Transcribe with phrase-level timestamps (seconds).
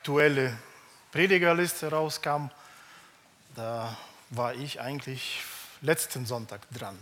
[0.00, 0.56] aktuelle
[1.12, 2.48] Predigerliste rauskam,
[3.54, 3.94] da
[4.30, 5.42] war ich eigentlich
[5.82, 6.98] letzten Sonntag dran.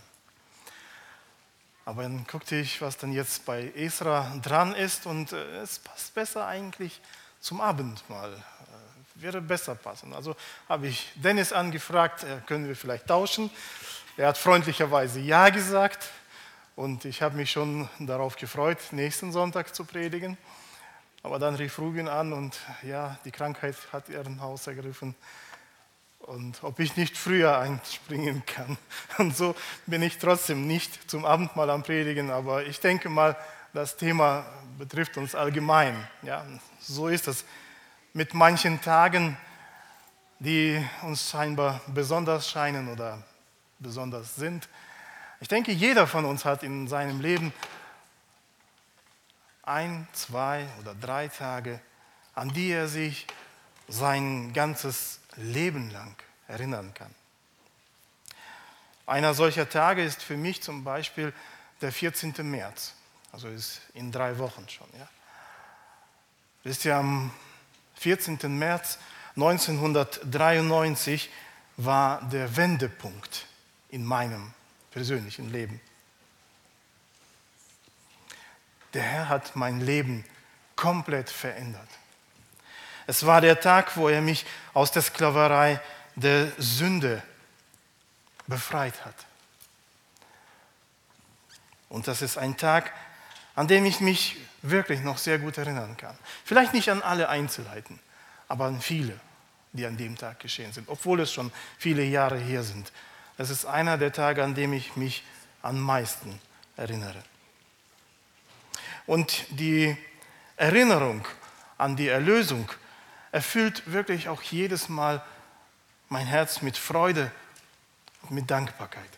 [1.85, 6.13] Aber dann guckte ich, was dann jetzt bei Esra dran ist und äh, es passt
[6.13, 7.01] besser eigentlich
[7.41, 8.33] zum Abendmahl.
[8.33, 10.13] Äh, wäre besser passen.
[10.13, 10.35] Also
[10.69, 13.49] habe ich Dennis angefragt, äh, können wir vielleicht tauschen.
[14.17, 16.09] Er hat freundlicherweise Ja gesagt
[16.75, 20.37] und ich habe mich schon darauf gefreut, nächsten Sonntag zu predigen.
[21.29, 25.15] Aber dann rief Ruben an und ja, die Krankheit hat ihren Haus ergriffen.
[26.21, 28.79] Und ob ich nicht früher einspringen kann.
[29.19, 33.37] Und so bin ich trotzdem nicht zum Abendmahl am Predigen, aber ich denke mal,
[33.75, 34.47] das Thema
[34.79, 36.09] betrifft uns allgemein.
[36.23, 36.47] Ja,
[36.81, 37.45] so ist es.
[38.15, 39.37] Mit manchen Tagen,
[40.39, 43.23] die uns scheinbar besonders scheinen oder
[43.79, 44.67] besonders sind.
[45.41, 47.53] Ich denke, jeder von uns hat in seinem Leben
[49.69, 51.81] ein, zwei oder drei Tage,
[52.35, 53.27] an die er sich
[53.89, 56.15] sein ganzes Leben lang
[56.47, 57.15] erinnern kann.
[59.07, 61.33] Einer solcher Tage ist für mich zum Beispiel
[61.81, 62.35] der 14.
[62.51, 62.95] März,
[63.33, 64.89] also ist in drei Wochen schon.
[64.99, 65.09] Ja.
[66.65, 67.31] Wisst ihr, am
[67.95, 68.39] 14.
[68.59, 68.99] März
[69.37, 71.31] 1993
[71.77, 73.47] war der Wendepunkt
[73.89, 74.53] in meinem
[74.91, 75.81] persönlichen Leben.
[78.95, 80.25] Der Herr hat mein Leben
[80.77, 81.89] komplett verändert.
[83.07, 85.81] Es war der Tag, wo er mich aus der Sklaverei
[86.15, 87.23] der Sünde
[88.47, 89.15] befreit hat.
[91.89, 92.93] Und das ist ein Tag,
[93.55, 96.17] an dem ich mich wirklich noch sehr gut erinnern kann.
[96.45, 97.99] Vielleicht nicht an alle Einzelheiten,
[98.47, 99.19] aber an viele,
[99.73, 102.93] die an dem Tag geschehen sind, obwohl es schon viele Jahre her sind.
[103.37, 105.25] Es ist einer der Tage, an dem ich mich
[105.63, 106.39] am meisten
[106.77, 107.23] erinnere.
[109.09, 109.97] Und die
[110.59, 111.27] Erinnerung
[111.79, 112.71] an die Erlösung
[113.33, 115.25] erfüllt wirklich auch jedes Mal
[116.11, 117.33] mein Herz mit Freude
[118.21, 119.09] und mit Dankbarkeit.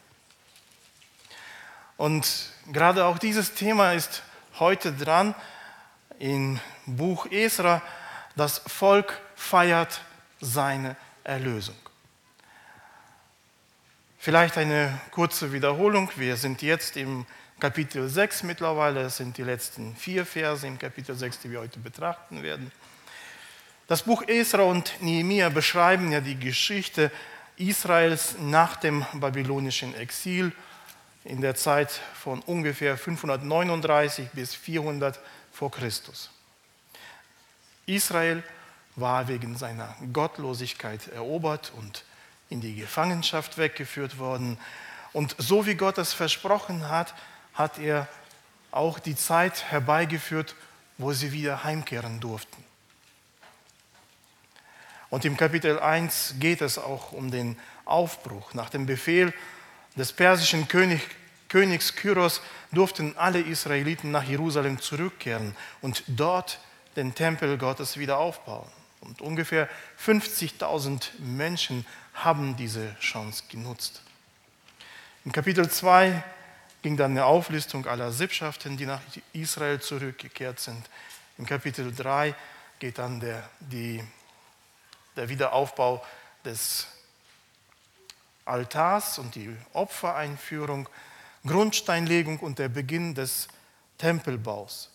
[1.97, 4.23] Und gerade auch dieses Thema ist
[4.61, 5.35] heute dran
[6.21, 7.83] im Buch Esra.
[8.37, 10.03] Das Volk feiert
[10.41, 10.95] seine
[11.25, 11.75] Erlösung.
[14.19, 16.13] Vielleicht eine kurze Wiederholung.
[16.15, 17.27] Wir sind jetzt im
[17.61, 19.03] Kapitel 6 mittlerweile.
[19.03, 22.73] Das sind die letzten vier Verse im Kapitel 6, die wir heute betrachten werden.
[23.87, 27.13] Das Buch Esra und Nehemiah beschreiben ja die Geschichte
[27.57, 30.53] Israels nach dem babylonischen Exil
[31.25, 35.21] in der Zeit von ungefähr 539 bis 400
[35.53, 36.31] vor Christus.
[37.85, 38.43] Israel
[38.97, 42.05] war wegen seiner Gottlosigkeit erobert und
[42.49, 44.59] in die Gefangenschaft weggeführt worden.
[45.13, 47.15] Und so wie Gott es versprochen hat,
[47.55, 48.09] hat er
[48.71, 50.55] auch die Zeit herbeigeführt,
[50.99, 52.65] wo sie wieder heimkehren durften.
[55.09, 58.55] Und im Kapitel 1 geht es auch um den Aufbruch.
[58.55, 59.35] Nach dem Befehl
[59.97, 61.01] des persischen König,
[61.49, 62.41] Königs Kyros
[62.71, 66.61] durften alle Israeliten nach Jerusalem zurückkehren und dort
[66.95, 68.71] den Tempel Gottes wieder aufbauen.
[69.01, 69.69] Und ungefähr
[70.05, 74.03] 50.000 Menschen haben diese Chance genutzt.
[75.25, 76.23] Im Kapitel 2
[76.83, 79.01] ging dann eine Auflistung aller Sippschaften, die nach
[79.33, 80.89] Israel zurückgekehrt sind.
[81.39, 82.35] Im Kapitel 3
[82.79, 84.03] geht dann der, die,
[85.17, 86.05] der Wiederaufbau
[86.45, 86.87] des
[88.45, 90.89] Altars und die Opfereinführung,
[91.47, 93.49] Grundsteinlegung und der Beginn des
[93.99, 94.91] Tempelbaus.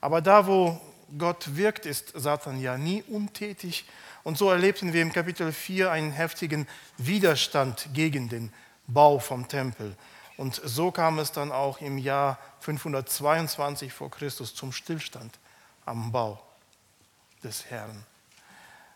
[0.00, 0.80] Aber da, wo
[1.18, 3.84] Gott wirkt, ist Satan ja nie untätig.
[4.22, 6.66] Und so erlebten wir im Kapitel 4 einen heftigen
[6.96, 8.52] Widerstand gegen den
[8.86, 9.96] Bau vom Tempel.
[10.40, 15.38] Und so kam es dann auch im Jahr 522 vor Christus zum Stillstand
[15.84, 16.42] am Bau
[17.44, 18.06] des Herrn.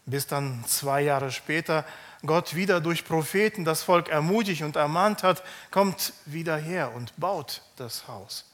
[0.07, 1.85] Bis dann zwei Jahre später
[2.25, 7.61] Gott wieder durch Propheten das Volk ermutigt und ermahnt hat, kommt wieder her und baut
[7.77, 8.51] das Haus.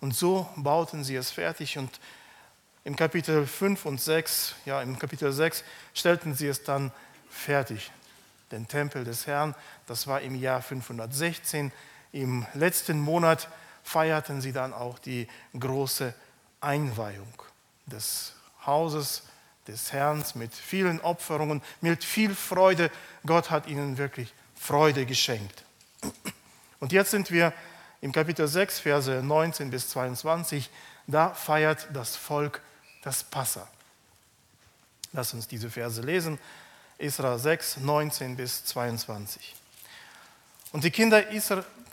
[0.00, 2.00] Und so bauten sie es fertig und
[2.82, 5.62] im Kapitel 5 und 6, ja, im Kapitel 6
[5.94, 6.90] stellten sie es dann
[7.30, 7.92] fertig.
[8.50, 9.54] Den Tempel des Herrn,
[9.86, 11.70] das war im Jahr 516
[12.12, 13.48] im letzten Monat
[13.82, 15.26] feierten sie dann auch die
[15.58, 16.14] große
[16.60, 17.32] Einweihung
[17.86, 19.22] des Hauses
[19.66, 22.90] des Herrn mit vielen Opferungen, mit viel Freude.
[23.24, 25.64] Gott hat ihnen wirklich Freude geschenkt.
[26.80, 27.52] Und jetzt sind wir
[28.00, 30.70] im Kapitel 6, Verse 19 bis 22.
[31.06, 32.60] Da feiert das Volk
[33.02, 33.68] das Passa.
[35.12, 36.38] Lass uns diese Verse lesen.
[36.98, 39.54] Isra 6, 19 bis 22.
[40.72, 41.30] Und die Kinder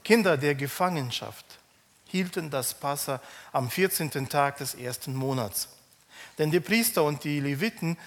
[0.03, 1.45] Kinder der Gefangenschaft
[2.05, 4.29] hielten das Passa am 14.
[4.29, 5.69] Tag des ersten Monats.
[6.37, 7.97] Denn die Priester und die Leviten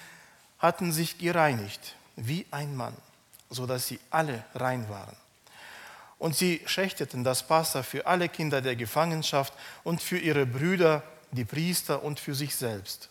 [0.58, 2.96] hatten sich gereinigt wie ein Mann,
[3.50, 5.16] so dass sie alle rein waren.
[6.18, 9.52] Und sie schächteten das Passa für alle Kinder der Gefangenschaft
[9.82, 11.02] und für ihre Brüder,
[11.32, 13.08] die Priester und für sich selbst.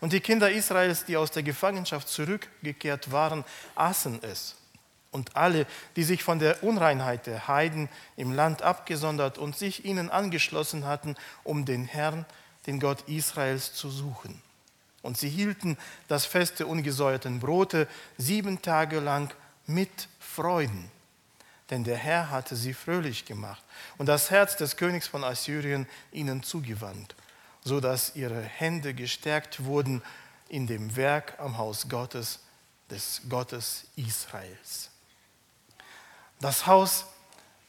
[0.00, 3.44] Und die Kinder Israels, die aus der Gefangenschaft zurückgekehrt waren,
[3.74, 4.54] aßen es.
[5.14, 5.64] Und alle,
[5.94, 11.14] die sich von der Unreinheit der Heiden im Land abgesondert und sich ihnen angeschlossen hatten,
[11.44, 12.26] um den Herrn,
[12.66, 14.42] den Gott Israels, zu suchen.
[15.02, 15.78] Und sie hielten
[16.08, 17.86] das Fest der ungesäuerten Brote
[18.18, 19.32] sieben Tage lang
[19.66, 20.90] mit Freuden.
[21.70, 23.62] Denn der Herr hatte sie fröhlich gemacht
[23.98, 27.14] und das Herz des Königs von Assyrien ihnen zugewandt,
[27.62, 30.02] so dass ihre Hände gestärkt wurden
[30.48, 32.40] in dem Werk am Haus Gottes,
[32.90, 34.90] des Gottes Israels.
[36.44, 37.06] Das Haus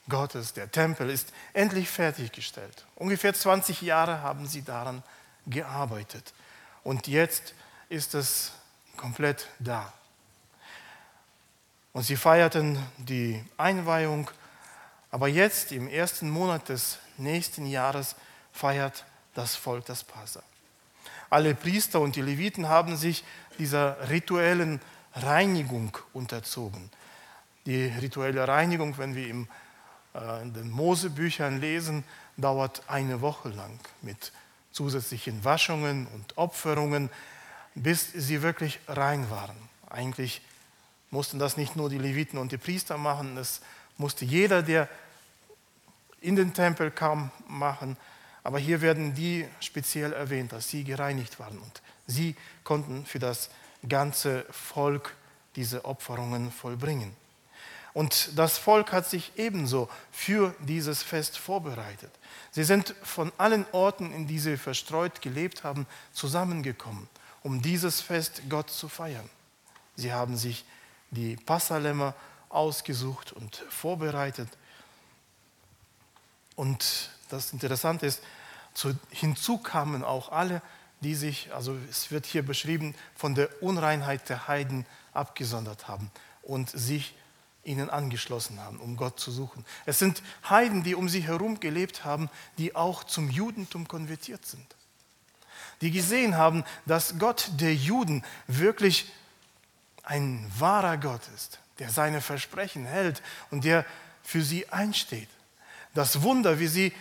[0.10, 2.86] Gottes, der Tempel, ist endlich fertiggestellt.
[2.98, 5.01] Ungefähr 20 Jahre haben sie daran
[5.48, 6.33] gearbeitet.
[6.83, 7.54] Und jetzt
[7.88, 8.51] ist es
[8.98, 9.94] komplett da.
[11.94, 14.30] Und sie feierten die Einweihung,
[15.10, 18.18] aber jetzt im ersten Monat des nächsten Jahres
[18.51, 19.06] feiert
[19.36, 20.44] das Volk das Passa.
[21.30, 23.24] Alle Priester und die Leviten haben sich
[23.57, 24.81] dieser rituellen
[25.13, 26.92] Reinigung unterzogen.
[27.65, 32.03] Die rituelle Reinigung, wenn wir äh, in den Mosebüchern lesen,
[32.38, 34.31] dauert eine Woche lang mit
[34.71, 37.09] zusätzlichen Waschungen und Opferungen,
[37.75, 39.56] bis sie wirklich rein waren.
[39.89, 40.41] Eigentlich
[41.12, 43.62] mussten das nicht nur die Leviten und die Priester machen, es
[43.97, 44.89] musste jeder, der
[46.21, 47.97] in den Tempel kam, machen.
[48.44, 53.50] Aber hier werden die speziell erwähnt, dass sie gereinigt waren und sie konnten für das
[53.88, 55.15] ganze Volk
[55.56, 57.15] diese Opferungen vollbringen.
[57.95, 62.12] Und das Volk hat sich ebenso für dieses Fest vorbereitet.
[62.51, 67.07] Sie sind von allen Orten, in die sie verstreut gelebt haben, zusammengekommen,
[67.42, 69.30] um dieses Fest Gott zu feiern.
[69.95, 70.65] Sie haben sich
[71.12, 72.13] die Passalämmer
[72.50, 74.50] ausgesucht und vorbereitet.
[76.57, 78.21] Und das Interessante ist,
[78.74, 80.62] zu, hinzu kamen auch alle,
[81.00, 86.12] die sich, also es wird hier beschrieben, von der Unreinheit der Heiden abgesondert haben
[86.44, 87.15] und sich
[87.65, 89.65] ihnen angeschlossen haben, um Gott zu suchen.
[89.85, 94.75] Es sind Heiden, die um sie herum gelebt haben, die auch zum Judentum konvertiert sind.
[95.81, 99.12] Die gesehen haben, dass Gott der Juden wirklich
[100.03, 103.21] ein wahrer Gott ist, der seine Versprechen hält
[103.51, 103.85] und der
[104.23, 105.29] für sie einsteht.
[105.94, 106.94] Das Wunder, wie sie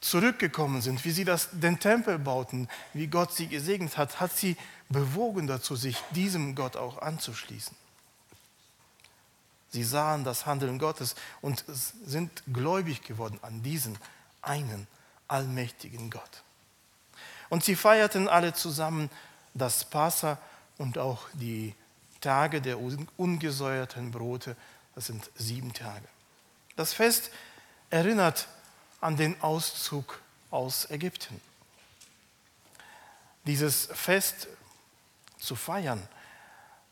[0.00, 4.56] zurückgekommen sind, wie sie das, den Tempel bauten, wie Gott sie gesegnet hat, hat sie
[4.88, 7.76] bewogen dazu, sich diesem Gott auch anzuschließen.
[9.70, 13.98] Sie sahen das Handeln Gottes und sind gläubig geworden an diesen
[14.40, 14.86] einen
[15.26, 16.42] allmächtigen Gott.
[17.50, 19.10] Und sie feierten alle zusammen
[19.54, 20.38] das Passa
[20.78, 21.74] und auch die
[22.20, 22.78] Tage der
[23.16, 24.56] ungesäuerten Brote.
[24.94, 26.06] Das sind sieben Tage.
[26.76, 27.30] Das Fest
[27.90, 28.48] erinnert
[29.00, 30.20] an den Auszug
[30.50, 31.40] aus Ägypten.
[33.44, 34.48] Dieses Fest
[35.38, 36.06] zu feiern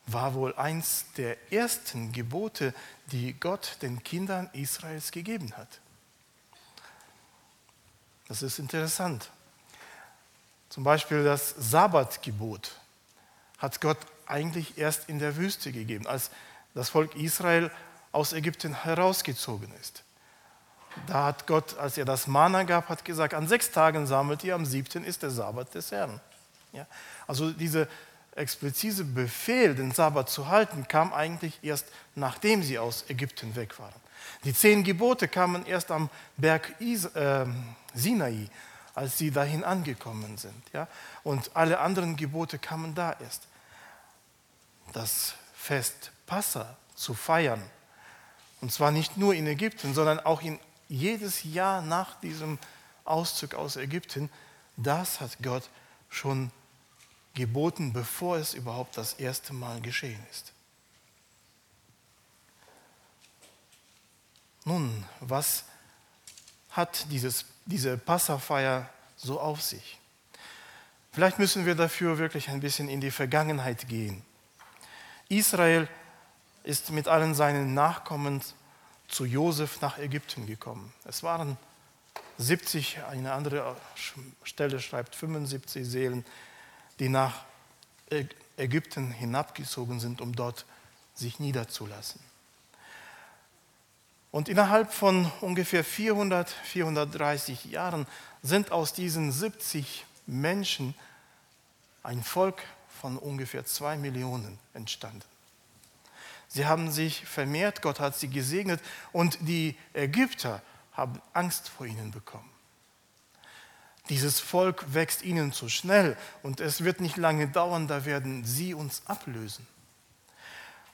[0.06, 2.72] war wohl eins der ersten Gebote,
[3.06, 5.80] die Gott den Kindern Israels gegeben hat.
[8.28, 9.30] Das ist interessant.
[10.68, 12.76] Zum Beispiel das Sabbatgebot
[13.58, 16.30] hat Gott eigentlich erst in der Wüste gegeben, als
[16.74, 17.70] das Volk Israel
[18.12, 20.02] aus Ägypten herausgezogen ist.
[21.06, 24.54] Da hat Gott, als er das Mana gab, hat gesagt, an sechs Tagen sammelt ihr,
[24.54, 26.20] am siebten ist der Sabbat des Herrn.
[26.72, 26.86] Ja?
[27.26, 27.88] Also diese
[28.36, 34.00] explizite Befehl, den Sabbat zu halten, kam eigentlich erst nachdem sie aus Ägypten weg waren.
[34.44, 37.46] Die zehn Gebote kamen erst am Berg Is äh,
[37.94, 38.48] Sinai,
[38.94, 40.62] als sie dahin angekommen sind.
[40.72, 40.88] Ja?
[41.22, 43.42] Und alle anderen Gebote kamen da erst.
[44.92, 47.62] Das Fest Passa zu feiern,
[48.60, 52.58] und zwar nicht nur in Ägypten, sondern auch in jedes Jahr nach diesem
[53.04, 54.30] Auszug aus Ägypten,
[54.76, 55.68] das hat Gott
[56.08, 56.50] schon
[57.36, 60.52] geboten, bevor es überhaupt das erste Mal geschehen ist.
[64.64, 65.64] Nun, was
[66.70, 69.98] hat dieses, diese Passafeier so auf sich?
[71.12, 74.22] Vielleicht müssen wir dafür wirklich ein bisschen in die Vergangenheit gehen.
[75.28, 75.88] Israel
[76.64, 78.42] ist mit allen seinen Nachkommen
[79.08, 80.92] zu Josef nach Ägypten gekommen.
[81.04, 81.56] Es waren
[82.38, 83.76] 70, eine andere
[84.42, 86.24] Stelle schreibt 75 Seelen,
[86.98, 87.44] die nach
[88.56, 90.64] Ägypten hinabgezogen sind, um dort
[91.14, 92.20] sich niederzulassen.
[94.30, 98.06] Und innerhalb von ungefähr 400, 430 Jahren
[98.42, 100.94] sind aus diesen 70 Menschen
[102.02, 102.62] ein Volk
[103.00, 105.22] von ungefähr zwei Millionen entstanden.
[106.48, 108.80] Sie haben sich vermehrt, Gott hat sie gesegnet
[109.12, 110.62] und die Ägypter
[110.92, 112.50] haben Angst vor ihnen bekommen.
[114.08, 118.72] Dieses Volk wächst ihnen zu schnell und es wird nicht lange dauern, da werden sie
[118.72, 119.66] uns ablösen.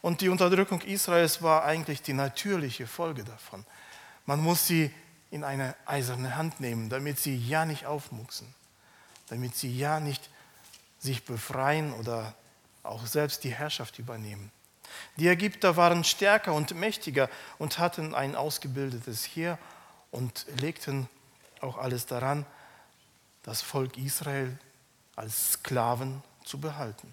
[0.00, 3.64] Und die Unterdrückung Israels war eigentlich die natürliche Folge davon.
[4.26, 4.90] Man muss sie
[5.30, 8.52] in eine eiserne Hand nehmen, damit sie ja nicht aufmuchsen,
[9.28, 10.28] damit sie ja nicht
[10.98, 12.34] sich befreien oder
[12.82, 14.50] auch selbst die Herrschaft übernehmen.
[15.16, 17.28] Die Ägypter waren stärker und mächtiger
[17.58, 19.58] und hatten ein ausgebildetes Heer
[20.10, 21.08] und legten
[21.60, 22.44] auch alles daran,
[23.42, 24.58] das Volk Israel
[25.16, 27.12] als Sklaven zu behalten.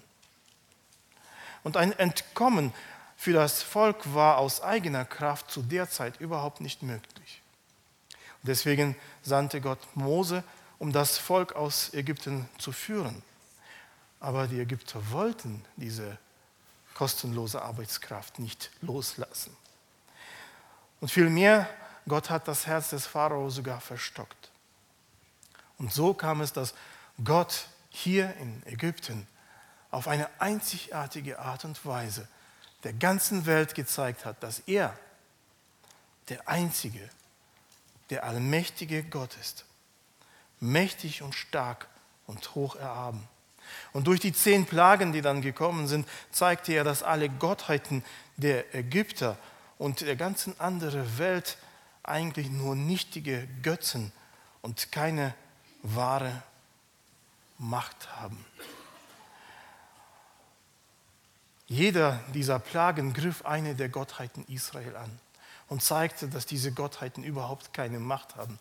[1.62, 2.72] Und ein Entkommen
[3.16, 7.42] für das Volk war aus eigener Kraft zu der Zeit überhaupt nicht möglich.
[8.42, 10.42] Deswegen sandte Gott Mose,
[10.78, 13.22] um das Volk aus Ägypten zu führen.
[14.20, 16.16] Aber die Ägypter wollten diese
[16.94, 19.56] kostenlose Arbeitskraft nicht loslassen.
[21.00, 21.68] Und vielmehr,
[22.08, 24.49] Gott hat das Herz des Pharao sogar verstockt.
[25.80, 26.74] Und so kam es, dass
[27.24, 29.26] Gott hier in Ägypten
[29.90, 32.28] auf eine einzigartige Art und Weise
[32.84, 34.96] der ganzen Welt gezeigt hat, dass er
[36.28, 37.08] der einzige,
[38.10, 39.64] der allmächtige Gott ist,
[40.60, 41.88] mächtig und stark
[42.26, 43.26] und hoch erhaben.
[43.94, 48.04] Und durch die zehn Plagen, die dann gekommen sind, zeigte er, dass alle Gottheiten
[48.36, 49.38] der Ägypter
[49.78, 51.56] und der ganzen anderen Welt
[52.02, 54.12] eigentlich nur nichtige Götzen
[54.60, 55.34] und keine
[55.82, 56.42] wahre
[57.58, 58.44] Macht haben.
[61.66, 65.20] Jeder dieser Plagen griff eine der Gottheiten Israel an
[65.68, 68.58] und zeigte, dass diese Gottheiten überhaupt keine Macht haben,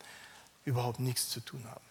[0.64, 1.86] überhaupt nichts zu tun haben.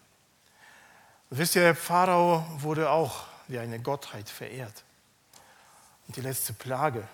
[1.31, 4.85] Wisst ihr, der Pharao wurde auch wie eine Gottheit verehrt.
[6.07, 7.07] Und die letzte Plage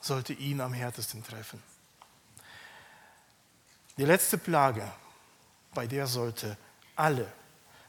[0.00, 1.62] sollte ihn am härtesten treffen.
[3.98, 4.90] Die letzte Plage,
[5.74, 6.56] bei der sollte
[6.96, 7.30] alle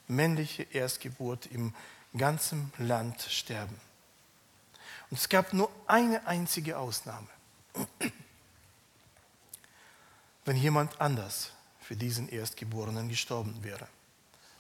[0.08, 1.74] männliche Erstgeburt im
[2.16, 3.80] ganzen Land sterben.
[5.10, 7.28] Und es gab nur eine einzige Ausnahme.
[10.46, 13.88] Wenn jemand anders für diesen Erstgeborenen gestorben wäre.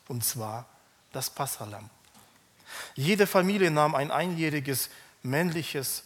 [0.08, 0.68] Und zwar
[1.12, 1.89] das Passalam.
[2.96, 4.89] Jede Familie nahm ein einjähriges,
[5.22, 6.03] männliches,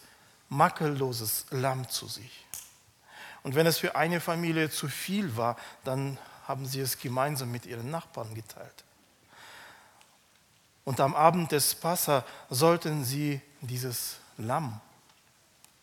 [0.50, 2.46] makelloses Lamm zu sich.
[3.44, 7.66] Und wenn es für eine Familie zu viel war, dann haben sie es gemeinsam mit
[7.66, 8.84] ihren Nachbarn geteilt.
[10.86, 14.80] Und am Abend des Passa sollten sie dieses Lamm,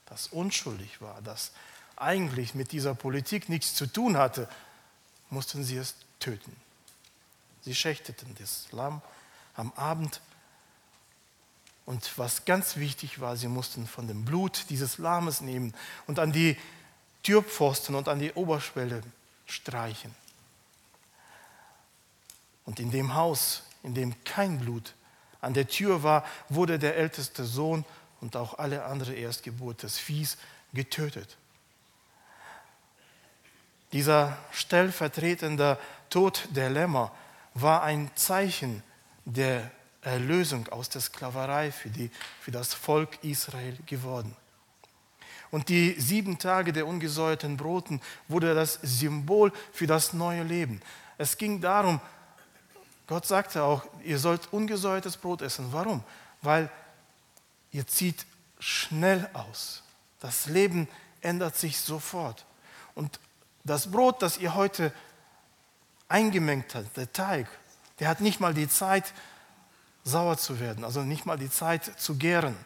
[0.06, 1.52] das unschuldig war, das
[1.96, 4.48] eigentlich mit dieser Politik nichts zu tun hatte,
[5.28, 6.56] mussten sie es töten.
[7.62, 9.02] Sie schächteten das Lamm
[9.54, 10.20] am Abend.
[11.86, 15.74] Und was ganz wichtig war, sie mussten von dem Blut dieses Lammes nehmen
[16.06, 16.56] und an die
[17.22, 19.02] Türpfosten und an die Oberschwelle
[19.46, 20.14] streichen.
[22.64, 24.94] Und in dem Haus, in dem kein Blut
[25.40, 27.84] an der Tür war, wurde der älteste Sohn
[28.20, 30.38] und auch alle anderen Erstgeburt des Viehs
[30.72, 31.36] getötet.
[33.92, 35.78] Dieser stellvertretende
[36.10, 37.12] Tod der Lämmer
[37.54, 38.82] war ein Zeichen
[39.24, 44.36] der Erlösung aus der Sklaverei für, die, für das Volk Israel geworden.
[45.50, 50.80] Und die sieben Tage der ungesäuerten Broten wurde das Symbol für das neue Leben.
[51.16, 52.00] Es ging darum,
[53.06, 55.68] Gott sagte auch, ihr sollt ungesäuertes Brot essen.
[55.72, 56.02] Warum?
[56.42, 56.70] Weil
[57.70, 58.24] ihr zieht
[58.58, 59.82] schnell aus.
[60.20, 60.88] Das Leben
[61.20, 62.46] ändert sich sofort.
[62.94, 63.20] Und
[63.64, 64.92] das Brot, das ihr heute
[66.08, 67.46] eingemengt habt, der Teig,
[67.98, 69.12] der hat nicht mal die Zeit,
[70.04, 72.56] sauer zu werden, also nicht mal die Zeit zu gären.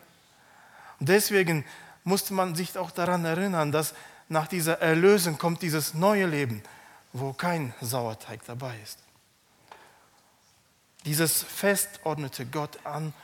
[0.98, 1.64] Und deswegen
[2.04, 3.94] musste man sich auch daran erinnern, dass
[4.28, 6.62] nach dieser Erlösung kommt dieses neue Leben,
[7.12, 8.98] wo kein Sauerteig dabei ist.
[11.08, 13.14] Dieses Fest ordnete Gott an,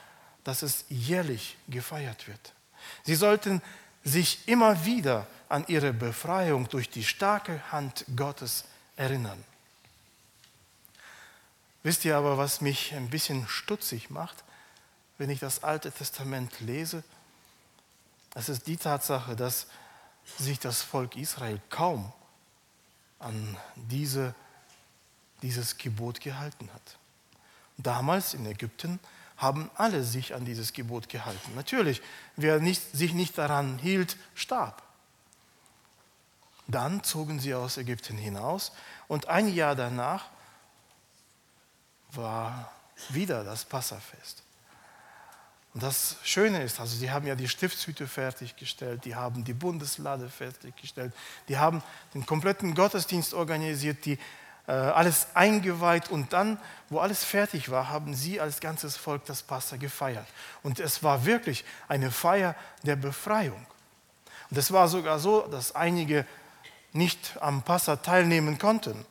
[0.42, 2.54] dass es jährlich gefeiert wird.
[3.02, 3.60] Sie sollten
[4.02, 8.64] sich immer wieder an ihre Befreiung durch die starke Hand Gottes
[8.96, 9.44] erinnern.
[11.82, 14.44] Wisst ihr aber, was mich ein bisschen stutzig macht,
[15.18, 17.04] wenn ich das Alte Testament lese?
[18.34, 19.66] Es ist die Tatsache, dass
[20.38, 22.10] sich das Volk Israel kaum
[23.18, 24.34] an diese,
[25.42, 26.96] dieses Gebot gehalten hat.
[27.76, 29.00] Damals in Ägypten
[29.36, 31.54] haben alle sich an dieses Gebot gehalten.
[31.54, 32.02] Natürlich,
[32.36, 34.82] wer nicht, sich nicht daran hielt, starb.
[36.66, 38.72] Dann zogen sie aus Ägypten hinaus
[39.08, 40.26] und ein Jahr danach
[42.12, 42.72] war
[43.10, 44.42] wieder das Passafest.
[45.74, 50.28] Und das Schöne ist, also sie haben ja die Stiftshüte fertiggestellt, die haben die Bundeslade
[50.28, 51.12] fertiggestellt,
[51.48, 51.82] die haben
[52.14, 54.16] den kompletten Gottesdienst organisiert, die
[54.66, 59.76] alles eingeweiht und dann, wo alles fertig war, haben sie als ganzes Volk das Passa
[59.76, 60.26] gefeiert.
[60.62, 63.66] Und es war wirklich eine Feier der Befreiung.
[64.50, 66.26] Und es war sogar so, dass einige
[66.92, 69.04] nicht am Passa teilnehmen konnten,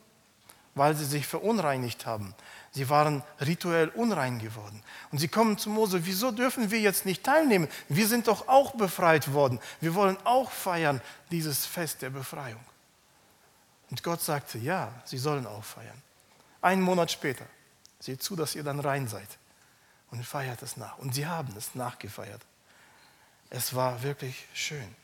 [0.74, 2.34] weil sie sich verunreinigt haben.
[2.72, 4.82] Sie waren rituell unrein geworden.
[5.12, 7.68] Und sie kommen zu Mose, wieso dürfen wir jetzt nicht teilnehmen?
[7.88, 9.60] Wir sind doch auch befreit worden.
[9.80, 12.58] Wir wollen auch feiern dieses Fest der Befreiung.
[13.90, 16.02] Und Gott sagte, ja, sie sollen auch feiern.
[16.60, 17.46] Einen Monat später,
[18.00, 19.28] seht zu, dass ihr dann rein seid
[20.10, 20.98] und feiert es nach.
[20.98, 22.40] Und sie haben es nachgefeiert.
[23.50, 24.96] Es war wirklich schön.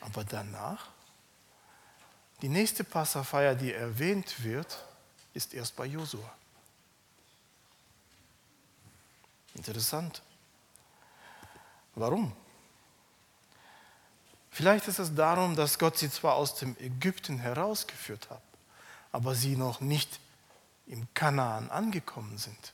[0.00, 0.88] Aber danach,
[2.40, 4.82] die nächste Passafeier, die erwähnt wird,
[5.34, 6.32] ist erst bei Josua.
[9.54, 10.22] Interessant.
[11.94, 12.34] Warum?
[14.50, 18.42] Vielleicht ist es darum, dass Gott sie zwar aus dem Ägypten herausgeführt hat,
[19.12, 20.20] aber sie noch nicht
[20.86, 22.72] im Kanaan angekommen sind.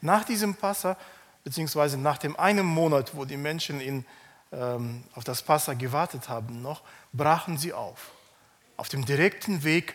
[0.00, 0.96] Nach diesem Passa,
[1.44, 4.06] beziehungsweise nach dem einen Monat, wo die Menschen in,
[4.50, 6.82] ähm, auf das Passa gewartet haben, noch,
[7.12, 8.12] brachen sie auf,
[8.78, 9.94] auf dem direkten Weg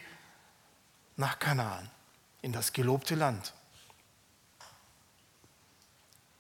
[1.18, 1.90] nach Kanaan,
[2.42, 3.54] in das gelobte Land.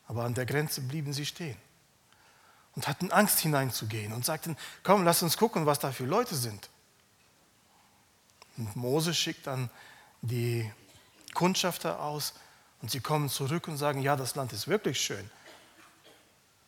[0.08, 1.58] Aber an der Grenze blieben sie stehen
[2.76, 6.70] und hatten Angst hineinzugehen und sagten, komm, lass uns gucken, was da für Leute sind.
[8.58, 9.70] Und Mose schickt dann
[10.22, 10.72] die
[11.34, 12.34] Kundschafter aus
[12.82, 15.30] und sie kommen zurück und sagen, ja, das Land ist wirklich schön,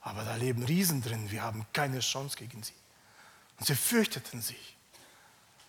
[0.01, 2.73] aber da leben Riesen drin, wir haben keine Chance gegen sie.
[3.59, 4.75] Und sie fürchteten sich,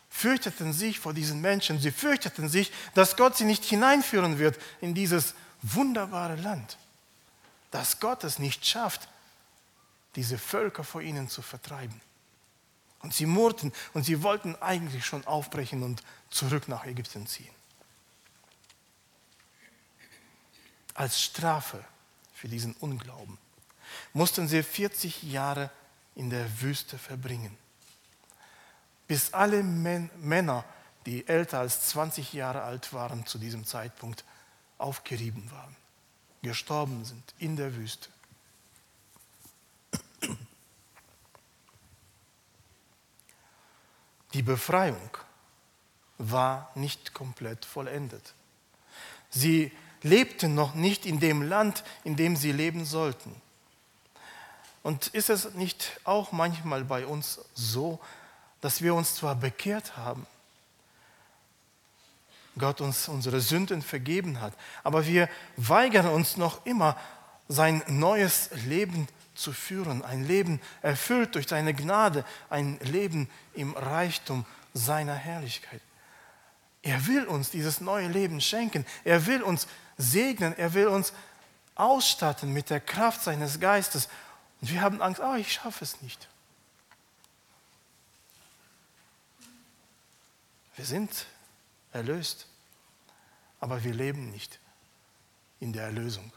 [0.09, 4.95] fürchteten sich vor diesen Menschen, sie fürchteten sich, dass Gott sie nicht hineinführen wird in
[4.95, 6.76] dieses wunderbare Land
[7.75, 9.09] dass Gott es nicht schafft,
[10.16, 12.00] diese Völker vor ihnen zu vertreiben.
[13.00, 17.54] Und sie murrten und sie wollten eigentlich schon aufbrechen und zurück nach Ägypten ziehen.
[20.95, 21.84] Als Strafe
[22.32, 23.36] für diesen Unglauben
[24.12, 25.71] mussten sie 40 Jahre
[26.15, 27.56] in der Wüste verbringen,
[29.06, 30.65] bis alle Männer,
[31.04, 34.25] die älter als 20 Jahre alt waren, zu diesem Zeitpunkt
[34.78, 35.76] aufgerieben waren
[36.45, 38.08] gestorben sind in der Wüste.
[44.34, 45.16] Die Befreiung
[46.18, 48.34] war nicht komplett vollendet.
[49.30, 53.34] Sie lebten noch nicht in dem Land, in dem sie leben sollten.
[54.82, 58.00] Und ist es nicht auch manchmal bei uns so,
[58.60, 60.26] dass wir uns zwar bekehrt haben,
[62.58, 64.52] Gott uns unsere Sünden vergeben hat.
[64.84, 66.97] Aber wir weigern uns noch immer,
[67.49, 70.02] sein neues Leben zu führen.
[70.02, 75.80] Ein Leben erfüllt durch seine Gnade, ein Leben im Reichtum seiner Herrlichkeit.
[76.82, 78.84] Er will uns dieses neue Leben schenken.
[79.04, 79.66] Er will uns
[79.97, 80.56] segnen.
[80.56, 81.14] Er will uns
[81.75, 84.08] ausstatten mit der Kraft seines Geistes.
[84.60, 86.28] Und wir haben Angst, oh, ich schaffe es nicht.
[90.76, 91.26] Wir sind
[91.92, 92.49] erlöst.
[93.60, 94.58] Aber wir leben nicht
[95.60, 96.30] in der Erlösung.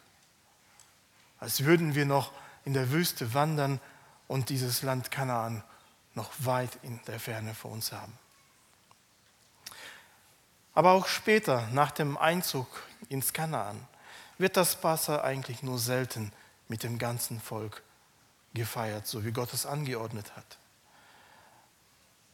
[1.39, 2.31] Als würden wir noch
[2.67, 3.79] in der Wüste wandern
[4.27, 5.63] und dieses Land Kanaan
[6.15, 8.11] noch weit in der Ferne vor uns haben.
[10.73, 12.67] Aber auch später, nach dem Einzug
[13.07, 13.87] ins Kanaan,
[14.37, 16.33] wird das Passa eigentlich nur selten
[16.67, 17.83] mit dem ganzen Volk
[18.53, 20.57] gefeiert, so wie Gott es angeordnet hat.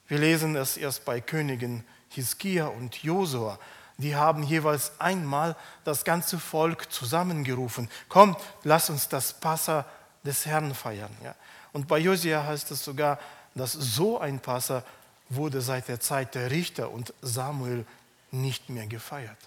[0.08, 3.60] Wir lesen es erst bei Königen Hiskia und Josua.
[4.00, 7.88] Die haben jeweils einmal das ganze Volk zusammengerufen.
[8.10, 9.86] Kommt, lass uns das Passa
[10.24, 11.16] des Herrn feiern.
[11.24, 11.36] Ja.
[11.72, 13.20] Und bei Josia heißt es sogar,
[13.56, 14.84] dass so ein Passa
[15.30, 17.86] wurde seit der Zeit der Richter und Samuel
[18.32, 19.38] nicht mehr gefeiert.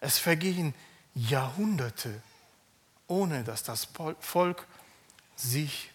[0.00, 0.74] Es vergehen
[1.14, 2.22] Jahrhunderte,
[3.06, 3.88] ohne dass das
[4.20, 4.66] Volk
[5.36, 5.90] sich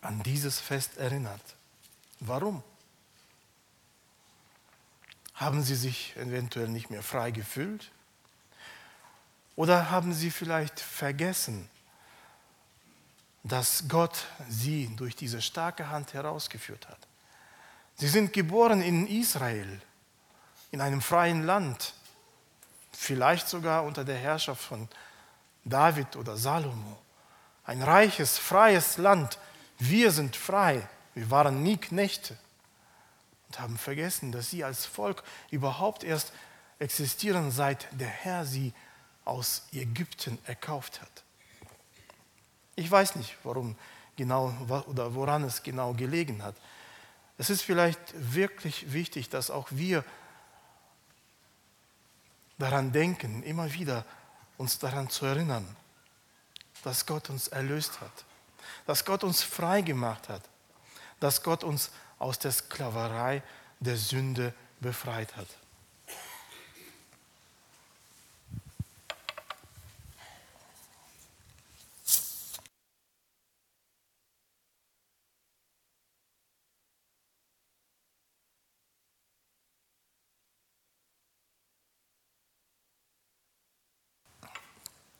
[0.00, 1.42] an dieses Fest erinnert.
[2.20, 2.62] Warum?
[5.34, 7.90] Haben sie sich eventuell nicht mehr frei gefühlt?
[9.54, 11.68] Oder haben sie vielleicht vergessen,
[13.48, 16.98] dass Gott sie durch diese starke Hand herausgeführt hat?
[17.96, 19.80] Sie sind geboren in Israel,
[20.70, 21.94] in einem freien Land,
[22.92, 24.88] vielleicht sogar unter der Herrschaft von
[25.64, 26.98] David oder Salomo.
[27.64, 29.38] Ein reiches, freies Land.
[29.78, 30.88] Wir sind frei.
[31.14, 32.36] Wir waren nie Knechte
[33.48, 36.32] und haben vergessen, dass sie als Volk überhaupt erst
[36.78, 38.72] existieren, seit der Herr sie
[39.24, 41.24] aus Ägypten erkauft hat.
[42.78, 43.74] Ich weiß nicht, warum
[44.14, 44.52] genau
[44.86, 46.54] oder woran es genau gelegen hat.
[47.36, 50.04] Es ist vielleicht wirklich wichtig, dass auch wir
[52.56, 54.04] daran denken, immer wieder
[54.58, 55.66] uns daran zu erinnern,
[56.84, 58.24] dass Gott uns erlöst hat,
[58.86, 60.42] dass Gott uns frei gemacht hat,
[61.18, 63.42] dass Gott uns aus der Sklaverei
[63.80, 65.48] der Sünde befreit hat.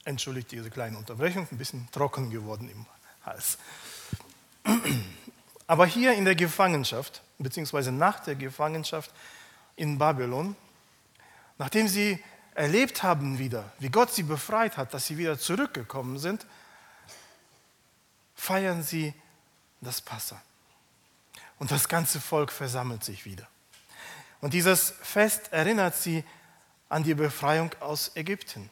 [0.08, 2.86] Entschuldigt diese kleine Unterbrechung, ein bisschen trocken geworden im
[3.26, 3.58] Hals.
[5.66, 9.10] Aber hier in der Gefangenschaft, beziehungsweise nach der Gefangenschaft
[9.76, 10.56] in Babylon,
[11.58, 16.46] nachdem sie erlebt haben wieder, wie Gott sie befreit hat, dass sie wieder zurückgekommen sind,
[18.34, 19.12] feiern sie
[19.82, 20.40] das Passa.
[21.58, 23.46] Und das ganze Volk versammelt sich wieder.
[24.40, 26.24] Und dieses Fest erinnert sie
[26.88, 28.70] an die Befreiung aus Ägypten.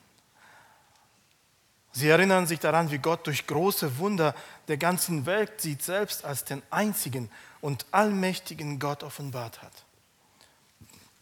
[1.96, 4.34] Sie erinnern sich daran, wie Gott durch große Wunder
[4.68, 7.30] der ganzen Welt sie selbst als den einzigen
[7.62, 9.72] und allmächtigen Gott offenbart hat.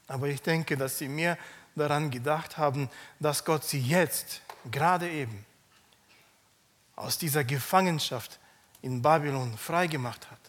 [0.08, 1.38] Aber ich denke, dass sie mehr
[1.76, 5.46] daran gedacht haben, dass Gott sie jetzt, gerade eben,
[6.96, 8.40] aus dieser Gefangenschaft
[8.82, 10.40] in Babylon freigemacht hat.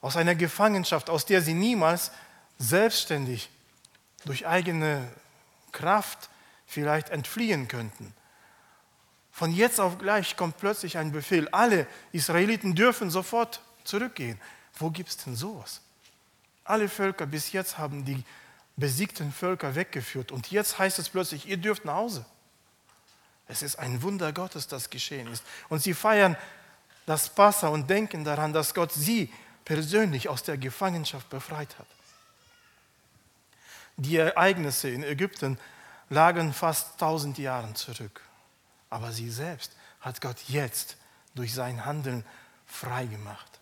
[0.00, 2.12] Aus einer Gefangenschaft, aus der sie niemals
[2.56, 3.50] selbstständig
[4.24, 5.10] durch eigene
[5.72, 6.30] Kraft
[6.66, 8.12] vielleicht entfliehen könnten.
[9.30, 14.40] Von jetzt auf gleich kommt plötzlich ein Befehl, alle Israeliten dürfen sofort zurückgehen.
[14.78, 15.80] Wo gibt es denn sowas?
[16.64, 18.22] Alle Völker bis jetzt haben die
[18.76, 22.24] besiegten Völker weggeführt und jetzt heißt es plötzlich, ihr dürft nach Hause.
[23.46, 25.44] Es ist ein Wunder Gottes, das geschehen ist.
[25.68, 26.36] Und sie feiern
[27.06, 29.30] das Passa und denken daran, dass Gott sie
[29.64, 31.86] persönlich aus der Gefangenschaft befreit hat.
[33.96, 35.58] Die Ereignisse in Ägypten
[36.14, 38.22] lagen fast 1000 Jahre zurück.
[38.88, 40.96] Aber sie selbst hat Gott jetzt
[41.34, 42.24] durch sein Handeln
[42.66, 43.60] frei gemacht.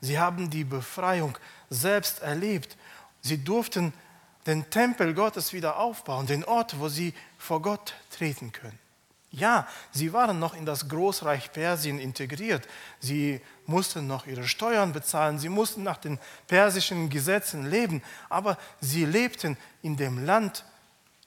[0.00, 1.36] Sie haben die Befreiung
[1.68, 2.76] selbst erlebt.
[3.22, 3.92] Sie durften
[4.46, 8.78] den Tempel Gottes wieder aufbauen, den Ort, wo sie vor Gott treten können.
[9.32, 12.66] Ja, sie waren noch in das Großreich Persien integriert.
[12.98, 19.04] Sie mussten noch ihre Steuern bezahlen, sie mussten nach den persischen Gesetzen leben, aber sie
[19.04, 20.64] lebten in dem Land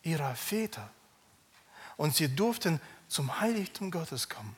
[0.03, 0.89] ihrer Väter.
[1.97, 4.55] Und sie durften zum Heiligtum Gottes kommen.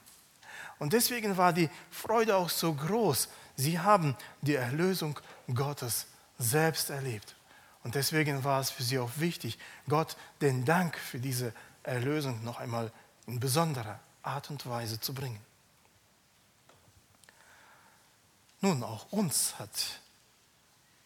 [0.79, 3.29] Und deswegen war die Freude auch so groß.
[3.55, 5.19] Sie haben die Erlösung
[5.53, 7.35] Gottes selbst erlebt.
[7.83, 11.53] Und deswegen war es für sie auch wichtig, Gott den Dank für diese
[11.83, 12.91] Erlösung noch einmal
[13.27, 15.39] in besonderer Art und Weise zu bringen.
[18.61, 20.01] Nun, auch uns hat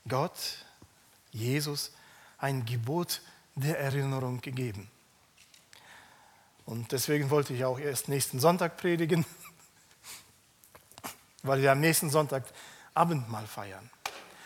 [0.08, 0.66] Gott,
[1.32, 1.92] Jesus,
[2.38, 3.22] ein Gebot
[3.60, 4.90] der Erinnerung gegeben.
[6.66, 9.26] Und deswegen wollte ich auch erst nächsten Sonntag predigen,
[11.44, 12.44] weil wir am nächsten Sonntag
[12.94, 13.90] Abendmahl feiern.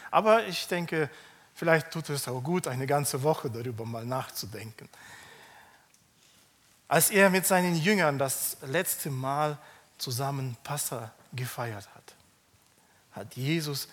[0.10, 1.10] Aber ich denke,
[1.54, 4.88] vielleicht tut es auch gut, eine ganze Woche darüber mal nachzudenken.
[6.88, 9.58] Als er mit seinen Jüngern das letzte Mal
[9.98, 12.14] zusammen Passa gefeiert hat,
[13.14, 13.88] hat Jesus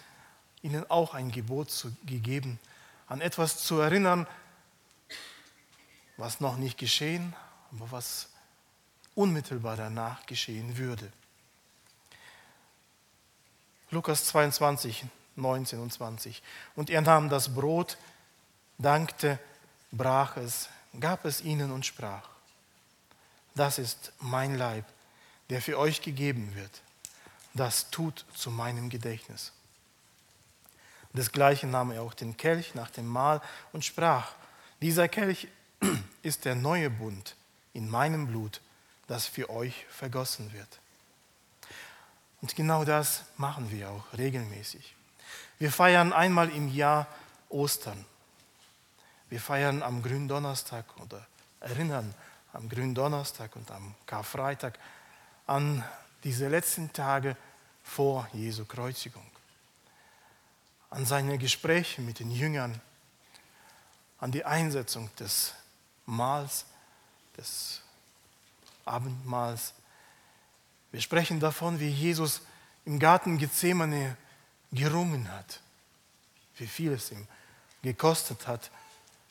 [0.62, 1.68] ihnen auch ein Gebot
[2.04, 2.58] gegeben,
[3.06, 4.26] an etwas zu erinnern,
[6.20, 7.34] was noch nicht geschehen,
[7.72, 8.28] aber was
[9.14, 11.10] unmittelbar danach geschehen würde.
[13.90, 15.06] Lukas 22,
[15.36, 16.42] 19 und 20.
[16.76, 17.96] Und er nahm das Brot,
[18.78, 19.38] dankte,
[19.90, 20.68] brach es,
[21.00, 22.28] gab es ihnen und sprach,
[23.54, 24.84] das ist mein Leib,
[25.48, 26.82] der für euch gegeben wird.
[27.54, 29.52] Das tut zu meinem Gedächtnis.
[31.14, 33.40] Desgleichen nahm er auch den Kelch nach dem Mahl
[33.72, 34.34] und sprach,
[34.80, 35.48] dieser Kelch
[36.22, 37.36] ist der neue Bund
[37.72, 38.60] in meinem Blut,
[39.06, 40.80] das für euch vergossen wird.
[42.40, 44.94] Und genau das machen wir auch regelmäßig.
[45.58, 47.06] Wir feiern einmal im Jahr
[47.48, 48.04] Ostern.
[49.28, 51.26] Wir feiern am Gründonnerstag oder
[51.60, 52.14] erinnern
[52.52, 54.78] am Gründonnerstag und am Karfreitag
[55.46, 55.84] an
[56.24, 57.36] diese letzten Tage
[57.82, 59.26] vor Jesu Kreuzigung,
[60.90, 62.80] an seine Gespräche mit den Jüngern,
[64.18, 65.54] an die Einsetzung des
[66.10, 66.66] Mahls,
[67.36, 67.80] des
[68.84, 69.72] Abendmahls.
[70.90, 72.42] Wir sprechen davon, wie Jesus
[72.84, 74.16] im Garten Gethsemane
[74.72, 75.60] gerungen hat,
[76.56, 77.26] wie viel es ihm
[77.82, 78.70] gekostet hat,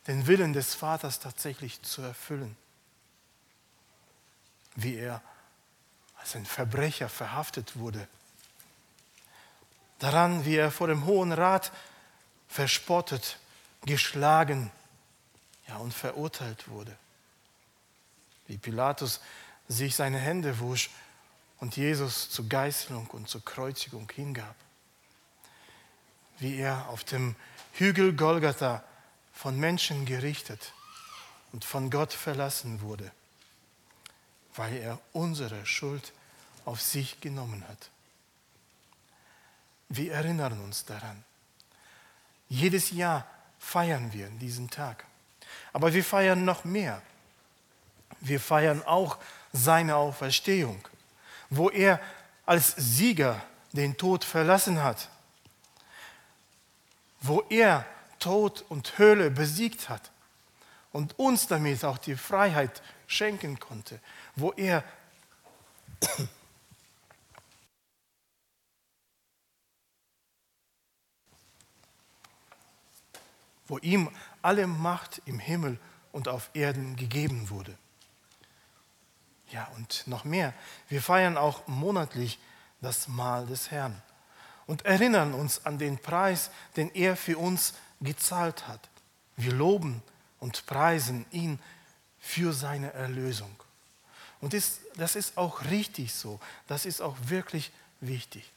[0.08, 2.56] den Willen des Vaters tatsächlich zu erfüllen.
[4.76, 5.22] Wie er
[6.18, 8.08] als ein Verbrecher verhaftet wurde.
[10.00, 11.72] Daran, wie er vor dem Hohen Rat
[12.48, 13.38] verspottet,
[13.86, 14.72] geschlagen
[15.70, 16.96] ja, und verurteilt wurde.
[18.48, 19.22] Wie Pilatus
[19.68, 20.90] sich seine Hände wusch
[21.60, 24.56] und Jesus zur Geißelung und zur Kreuzigung hingab.
[26.40, 27.36] Wie er auf dem
[27.74, 28.84] Hügel Golgatha
[29.32, 30.74] von Menschen gerichtet
[31.52, 33.12] und von Gott verlassen wurde,
[34.56, 36.14] weil er unsere Schuld
[36.66, 37.90] auf sich genommen hat.
[39.90, 41.24] Wir erinnern uns daran.
[42.48, 43.28] Jedes Jahr
[43.60, 45.06] feiern wir diesen Tag.
[45.74, 47.02] Aber wir feiern noch mehr.
[48.20, 49.18] Wir feiern auch
[49.54, 50.88] seine Auferstehung,
[51.50, 52.00] wo er
[52.46, 55.10] als Sieger den Tod verlassen hat,
[57.22, 57.86] wo er
[58.20, 60.12] Tod und Höhle besiegt hat
[60.92, 64.00] und uns damit auch die Freiheit schenken konnte,
[64.36, 64.84] wo er
[73.68, 74.10] wo ihm
[74.42, 75.80] alle Macht im Himmel
[76.12, 77.78] und auf Erden gegeben wurde.
[79.52, 80.54] Ja, und noch mehr.
[80.88, 82.40] Wir feiern auch monatlich
[82.82, 84.00] das Mahl des Herrn
[84.68, 88.90] und erinnern uns an den Preis, den er für uns gezahlt hat.
[89.36, 90.04] Wir loben
[90.40, 91.60] und preisen ihn
[92.20, 93.56] für seine Erlösung.
[94.42, 96.40] Und das ist auch richtig so.
[96.68, 98.52] Das ist auch wirklich wichtig.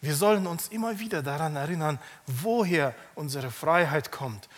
[0.00, 4.48] Wir sollen uns immer wieder daran erinnern, woher unsere Freiheit kommt,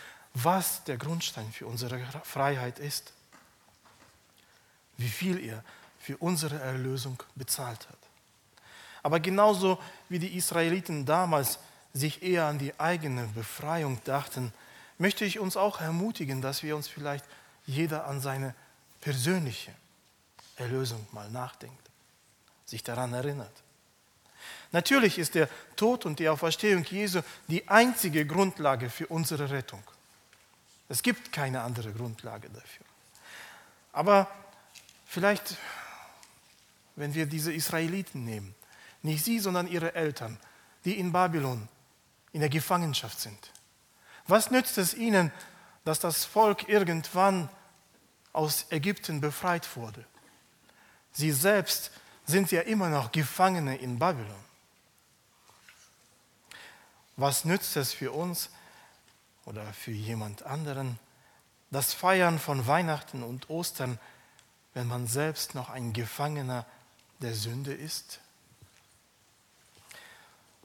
[0.44, 3.12] was der Grundstein für unsere Freiheit ist,
[4.99, 5.64] wie viel er
[5.99, 7.99] für unsere Erlösung bezahlt hat.
[9.03, 9.79] Aber genauso
[10.11, 11.59] wie die Israeliten damals
[11.94, 14.53] sich eher an die eigene Befreiung dachten,
[14.99, 17.25] möchte ich uns auch ermutigen, dass wir uns vielleicht
[17.64, 18.55] jeder an seine
[19.01, 19.72] persönliche
[20.57, 21.88] Erlösung mal nachdenkt,
[22.66, 23.62] sich daran erinnert.
[24.70, 29.83] Natürlich ist der Tod und die Auferstehung Jesu die einzige Grundlage für unsere Rettung.
[30.88, 32.87] Es gibt keine andere Grundlage dafür.
[33.92, 34.29] Aber
[35.07, 35.57] vielleicht,
[36.94, 38.55] wenn wir diese Israeliten nehmen,
[39.03, 40.38] nicht sie, sondern ihre Eltern,
[40.85, 41.68] die in Babylon
[42.33, 43.53] in der Gefangenschaft sind.
[44.27, 45.33] Was nützt es ihnen,
[45.85, 47.49] dass das Volk irgendwann
[48.33, 50.05] aus Ägypten befreit wurde?
[51.12, 51.90] Sie selbst
[52.27, 54.44] sind ja immer noch Gefangene in Babylon.
[57.16, 58.51] Was nützt es für uns
[59.46, 60.98] oder für jemand anderen,
[61.70, 63.98] das Feiern von Weihnachten und Ostern,
[64.74, 66.66] wenn man selbst noch ein Gefangener
[67.22, 68.20] der Sünde ist?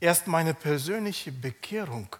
[0.01, 2.13] Erst meine persönliche Bekehrung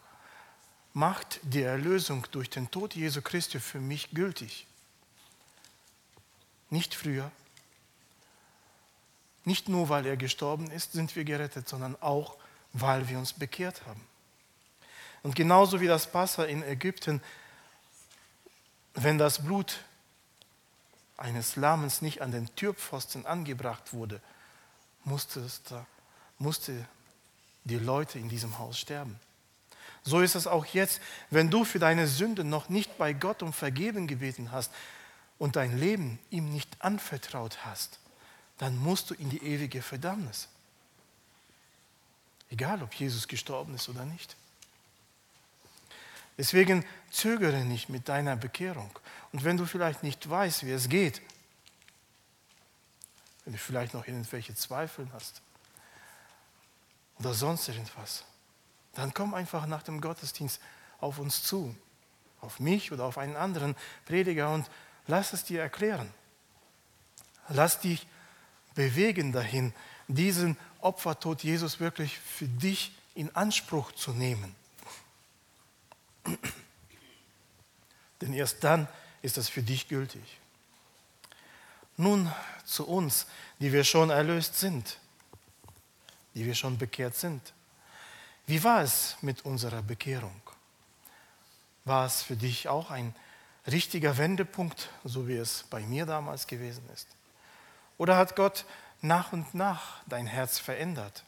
[0.93, 4.67] macht die Erlösung durch den Tod Jesu Christi für mich gültig.
[6.69, 7.32] Nicht früher.
[9.43, 12.38] Nicht nur, weil er gestorben ist, sind wir gerettet, sondern auch,
[12.74, 14.11] weil wir uns bekehrt haben.
[15.24, 17.22] Und genauso wie das Passa in Ägypten,
[18.94, 19.80] wenn das Blut
[21.18, 24.20] eines Lammes nicht an den Türpfosten angebracht wurde,
[25.04, 25.86] musste, da,
[26.40, 26.86] musste
[27.64, 29.20] die Leute in diesem Haus sterben.
[30.04, 33.54] So ist es auch jetzt, wenn du für deine Sünde noch nicht bei Gott um
[33.54, 34.72] Vergeben gebeten hast
[35.38, 38.00] und dein Leben ihm nicht anvertraut hast,
[38.58, 40.48] dann musst du in die ewige Verdammnis.
[42.50, 44.36] Egal, ob Jesus gestorben ist oder nicht.
[46.38, 48.91] Deswegen zögere nicht mit deiner Bekehrung.
[49.32, 51.22] Und wenn du vielleicht nicht weißt, wie es geht,
[53.46, 55.41] wenn du vielleicht noch irgendwelche Zweifel hast
[57.20, 58.24] oder sonst irgendwas,
[58.94, 60.62] dann komm einfach nach dem Gottesdienst
[61.00, 61.76] auf uns zu,
[62.41, 64.70] auf mich oder auf einen anderen Prediger und
[65.08, 66.12] lass es dir erklären.
[67.50, 68.08] Lass dich
[68.74, 69.74] bewegen dahin,
[70.08, 74.56] diesen Opfertod Jesus wirklich für dich in Anspruch zu nehmen.
[78.22, 78.88] Denn erst dann
[79.22, 80.40] ist es für dich gültig.
[81.98, 82.32] Nun
[82.66, 83.28] zu uns,
[83.60, 84.98] die wir schon erlöst sind,
[86.34, 87.54] die wir schon bekehrt sind.
[88.48, 90.42] Wie war es mit unserer Bekehrung?
[91.86, 93.16] War es für dich auch ein
[93.68, 97.08] richtiger Wendepunkt, so wie es bei mir damals gewesen ist?
[97.98, 98.66] Oder hat Gott
[99.02, 101.24] nach und nach dein Herz verändert?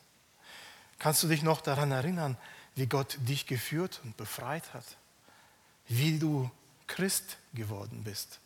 [1.00, 2.38] Kannst du dich noch daran erinnern,
[2.76, 4.86] wie Gott dich geführt und befreit hat,
[5.88, 6.50] wie du
[6.88, 8.40] Christ geworden bist.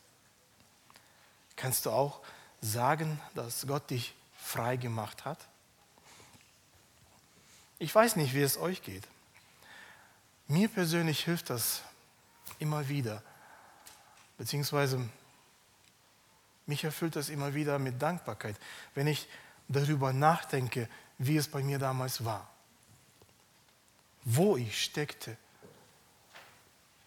[1.56, 2.22] Kannst du auch
[2.62, 5.40] sagen, dass Gott dich frei gemacht hat?
[7.80, 9.04] Ich weiß nicht, wie es euch geht.
[10.48, 11.82] Mir persönlich hilft das
[12.60, 13.22] immer wieder,
[14.38, 15.08] beziehungsweise
[16.66, 18.56] mich erfüllt das immer wieder mit Dankbarkeit,
[18.94, 19.28] wenn ich
[19.68, 22.50] darüber nachdenke, wie es bei mir damals war,
[24.30, 25.38] wo ich steckte,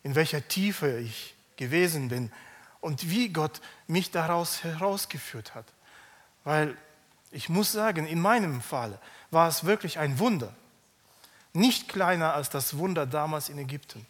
[0.03, 2.33] in welcher Tiefe ich gewesen bin
[2.81, 5.67] und wie Gott mich daraus herausgeführt hat.
[6.45, 6.79] Weil
[7.31, 8.99] ich muss sagen, in meinem Fall
[9.31, 10.55] war es wirklich ein Wunder,
[11.53, 14.07] nicht kleiner als das Wunder damals in Ägypten,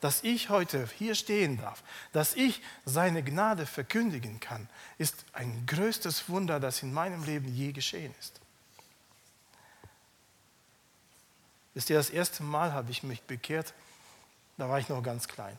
[0.00, 6.28] dass ich heute hier stehen darf, dass ich seine Gnade verkündigen kann, ist ein größtes
[6.28, 8.41] Wunder, das in meinem Leben je geschehen ist.
[11.74, 13.72] Wisst ihr, das erste Mal habe ich mich bekehrt,
[14.58, 15.58] da war ich noch ganz klein.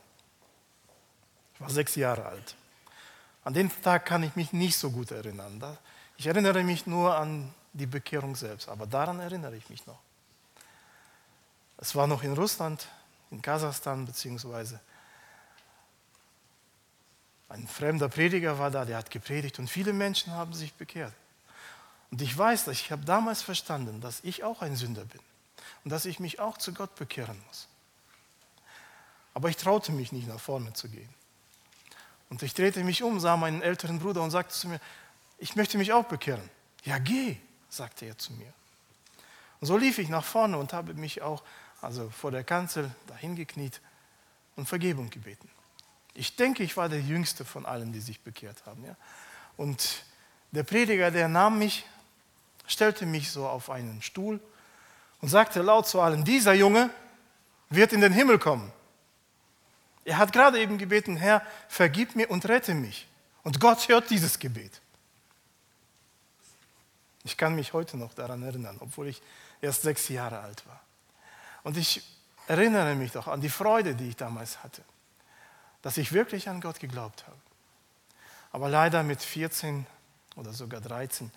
[1.54, 2.54] Ich war sechs Jahre alt.
[3.42, 5.62] An den Tag kann ich mich nicht so gut erinnern.
[6.16, 9.98] Ich erinnere mich nur an die Bekehrung selbst, aber daran erinnere ich mich noch.
[11.76, 12.86] Es war noch in Russland,
[13.30, 14.80] in Kasachstan beziehungsweise.
[17.48, 21.12] Ein fremder Prediger war da, der hat gepredigt und viele Menschen haben sich bekehrt.
[22.10, 25.20] Und ich weiß, ich habe damals verstanden, dass ich auch ein Sünder bin
[25.84, 27.68] und dass ich mich auch zu Gott bekehren muss.
[29.34, 31.12] Aber ich traute mich nicht nach vorne zu gehen.
[32.30, 34.80] Und ich drehte mich um, sah meinen älteren Bruder und sagte zu mir,
[35.38, 36.48] ich möchte mich auch bekehren.
[36.84, 37.36] Ja, geh,
[37.68, 38.52] sagte er zu mir.
[39.60, 41.42] Und so lief ich nach vorne und habe mich auch
[41.80, 43.80] also vor der Kanzel dahin gekniet
[44.56, 45.50] und Vergebung gebeten.
[46.14, 48.84] Ich denke, ich war der Jüngste von allen, die sich bekehrt haben.
[48.84, 48.96] Ja?
[49.56, 50.04] Und
[50.52, 51.84] der Prediger, der nahm mich,
[52.66, 54.40] stellte mich so auf einen Stuhl
[55.24, 56.90] und sagte laut zu allen, dieser Junge
[57.70, 58.70] wird in den Himmel kommen.
[60.04, 63.08] Er hat gerade eben gebeten, Herr, vergib mir und rette mich.
[63.42, 64.82] Und Gott hört dieses Gebet.
[67.22, 69.22] Ich kann mich heute noch daran erinnern, obwohl ich
[69.62, 70.82] erst sechs Jahre alt war.
[71.62, 72.02] Und ich
[72.46, 74.82] erinnere mich doch an die Freude, die ich damals hatte,
[75.80, 77.40] dass ich wirklich an Gott geglaubt habe.
[78.52, 79.86] Aber leider mit 14
[80.36, 81.30] oder sogar 13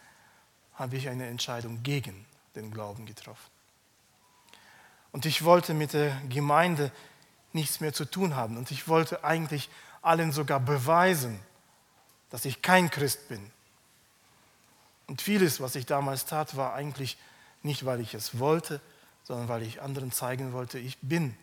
[0.73, 3.56] habe ich eine Entscheidung gegen den Glauben getroffen.
[5.17, 6.91] Und ich wollte mit der Gemeinde
[7.51, 8.55] nichts mehr zu tun haben.
[8.55, 9.67] Und ich wollte eigentlich
[10.03, 11.39] allen sogar beweisen,
[12.29, 13.49] dass ich kein Christ bin.
[15.07, 17.17] Und vieles, was ich damals tat, war eigentlich
[17.63, 18.79] nicht, weil ich es wollte,
[19.23, 21.35] sondern weil ich anderen zeigen wollte, ich bin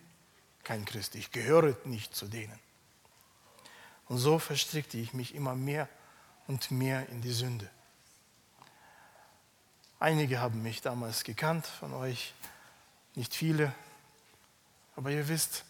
[0.62, 2.60] kein Christ, ich gehöre nicht zu denen.
[4.06, 5.88] Und so verstrickte ich mich immer mehr
[6.46, 7.68] und mehr in die Sünde.
[9.98, 12.34] Einige haben mich damals gekannt von euch,
[13.14, 13.74] nicht viele,
[14.96, 15.64] aber ihr wisst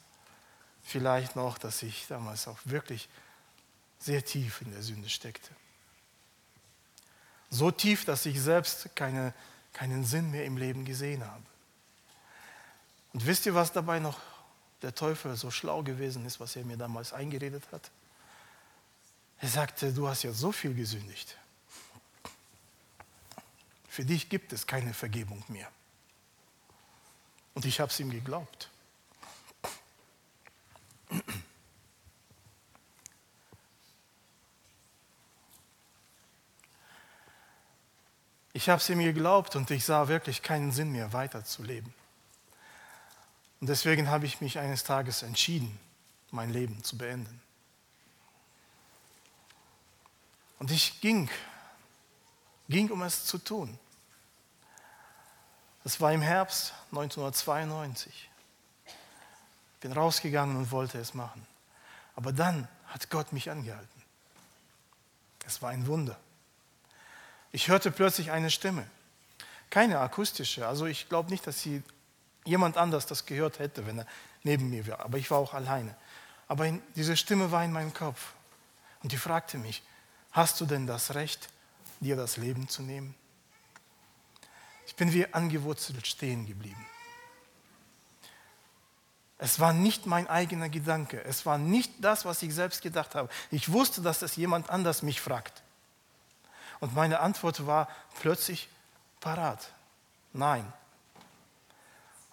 [0.82, 3.08] vielleicht noch, dass ich damals auch wirklich
[3.98, 5.50] sehr tief in der Sünde steckte.
[7.50, 9.32] So tief, dass ich selbst keine,
[9.72, 11.42] keinen Sinn mehr im Leben gesehen habe.
[13.12, 14.18] Und wisst ihr, was dabei noch
[14.82, 17.90] der Teufel so schlau gewesen ist, was er mir damals eingeredet hat?
[19.38, 21.36] Er sagte, du hast ja so viel gesündigt.
[23.88, 25.70] Für dich gibt es keine Vergebung mehr.
[27.54, 28.68] Und ich habe es ihm geglaubt.
[38.52, 41.92] Ich habe es ihm geglaubt und ich sah wirklich keinen Sinn mehr, weiterzuleben.
[43.60, 45.78] Und deswegen habe ich mich eines Tages entschieden,
[46.30, 47.40] mein Leben zu beenden.
[50.58, 51.28] Und ich ging,
[52.68, 53.78] ging, um es zu tun.
[55.84, 58.30] Das war im Herbst 1992.
[58.86, 61.46] Ich bin rausgegangen und wollte es machen.
[62.16, 64.02] Aber dann hat Gott mich angehalten.
[65.46, 66.16] Es war ein Wunder.
[67.52, 68.86] Ich hörte plötzlich eine Stimme.
[69.68, 70.66] Keine akustische.
[70.66, 71.82] Also ich glaube nicht, dass sie
[72.44, 74.06] jemand anders das gehört hätte, wenn er
[74.42, 75.00] neben mir wäre.
[75.00, 75.94] Aber ich war auch alleine.
[76.48, 78.32] Aber in, diese Stimme war in meinem Kopf.
[79.02, 79.82] Und die fragte mich,
[80.32, 81.50] hast du denn das Recht,
[82.00, 83.14] dir das Leben zu nehmen?
[84.86, 86.84] Ich bin wie angewurzelt stehen geblieben.
[89.38, 91.22] Es war nicht mein eigener Gedanke.
[91.24, 93.28] Es war nicht das, was ich selbst gedacht habe.
[93.50, 95.62] Ich wusste, dass es jemand anders mich fragt.
[96.80, 97.88] Und meine Antwort war
[98.20, 98.68] plötzlich
[99.20, 99.72] parat.
[100.32, 100.72] Nein.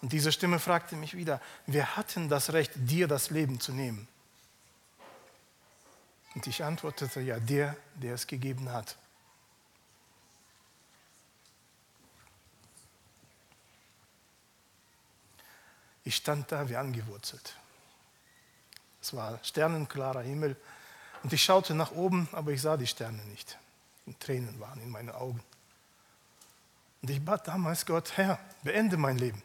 [0.02, 4.08] Und diese Stimme fragte mich wieder, wir hatten das Recht, dir das Leben zu nehmen.
[6.34, 8.96] Und ich antwortete, ja, der, der es gegeben hat.
[16.04, 17.56] Ich stand da wie angewurzelt.
[19.02, 20.56] Es war sternenklarer Himmel
[21.24, 23.58] und ich schaute nach oben, aber ich sah die Sterne nicht.
[24.06, 25.44] Und Tränen waren in meinen Augen.
[27.02, 29.42] Und ich bat damals Gott, Herr, beende mein Leben.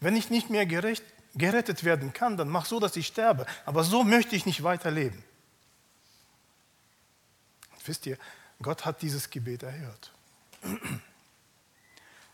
[0.00, 1.04] Wenn ich nicht mehr gerecht,
[1.34, 3.46] gerettet werden kann, dann mach so, dass ich sterbe.
[3.64, 5.22] Aber so möchte ich nicht weiterleben.
[7.86, 8.16] Wisst ihr,
[8.62, 10.12] Gott hat dieses Gebet erhört.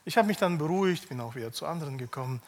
[0.05, 2.43] Ich habe mich dann beruhigt, bin auch wieder zu anderen gekommen.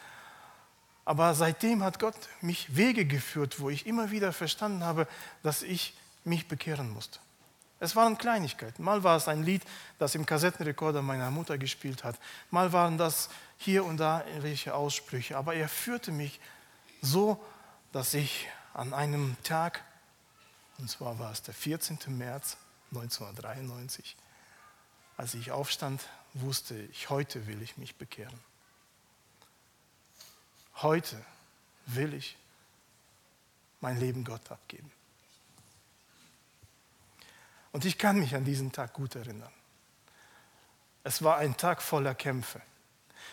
[1.05, 5.09] Aber seitdem hat Gott mich Wege geführt, wo ich immer wieder verstanden habe,
[5.43, 5.95] dass ich
[6.25, 7.19] mich bekehren musste.
[7.81, 8.85] Es waren Kleinigkeiten.
[8.85, 9.63] Mal war es ein Lied,
[9.99, 12.17] das im Kassettenrekorder meiner Mutter gespielt hat.
[12.53, 13.29] Mal waren das
[13.59, 15.37] hier und da welche Aussprüche.
[15.37, 16.39] Aber er führte mich
[17.01, 17.45] so,
[17.91, 19.83] dass ich an einem Tag,
[20.79, 21.99] und zwar war es der 14.
[22.17, 22.57] März
[22.93, 24.17] 1993,
[25.17, 26.03] als ich aufstand,
[26.35, 28.39] wusste ich, heute will ich mich bekehren.
[30.77, 31.23] Heute
[31.87, 32.37] will ich
[33.81, 34.91] mein Leben Gott abgeben.
[37.73, 39.53] Und ich kann mich an diesen Tag gut erinnern.
[41.05, 42.61] Es war ein Tag voller Kämpfe.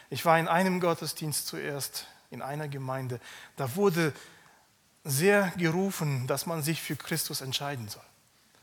[0.09, 3.19] Ich war in einem Gottesdienst zuerst, in einer Gemeinde.
[3.57, 4.13] Da wurde
[5.03, 8.03] sehr gerufen, dass man sich für Christus entscheiden soll,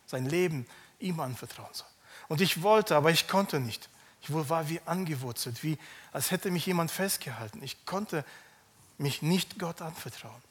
[0.06, 0.66] sein Leben
[0.98, 1.88] ihm anvertrauen soll.
[2.28, 3.88] Und ich wollte, aber ich konnte nicht.
[4.22, 5.78] Ich war wie angewurzelt, wie
[6.12, 7.62] als hätte mich jemand festgehalten.
[7.62, 8.24] Ich konnte
[8.98, 10.42] mich nicht Gott anvertrauen.